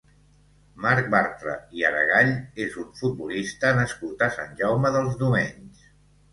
Marc 0.85 1.11
Bartra 1.15 1.53
i 1.81 1.85
Aregall 1.91 2.33
és 2.67 2.79
un 2.85 2.89
futbolista 3.03 3.73
nascut 3.83 4.27
a 4.29 4.33
Sant 4.41 4.59
Jaume 4.65 4.97
dels 4.99 5.23
Domenys. 5.25 5.89